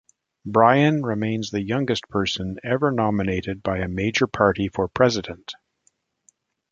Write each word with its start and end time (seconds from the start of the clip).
Bryan 0.47 1.03
remains 1.03 1.51
the 1.51 1.61
youngest 1.61 2.07
person 2.09 2.57
ever 2.63 2.89
nominated 2.91 3.61
by 3.61 3.77
a 3.77 3.87
major 3.87 4.25
party 4.25 4.67
for 4.67 4.87
president. 4.87 5.53